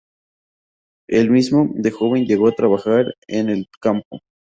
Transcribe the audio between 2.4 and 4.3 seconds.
a trabajar en el campo.